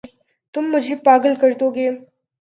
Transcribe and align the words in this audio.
تم 0.55 0.63
مجھے 0.73 0.95
پاگل 1.05 1.33
کر 1.41 1.51
دو 1.59 1.67
گے 1.75 1.85